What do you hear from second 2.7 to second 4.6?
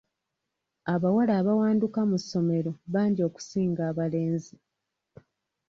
bangi okusinga abalenzi.